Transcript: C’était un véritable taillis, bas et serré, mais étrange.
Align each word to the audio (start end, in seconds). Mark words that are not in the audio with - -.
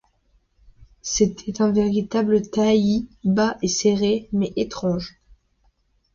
C’était 1.03 1.61
un 1.61 1.71
véritable 1.71 2.41
taillis, 2.41 3.07
bas 3.23 3.59
et 3.61 3.67
serré, 3.67 4.29
mais 4.33 4.51
étrange. 4.55 5.21